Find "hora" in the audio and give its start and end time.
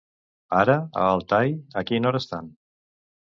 2.11-2.23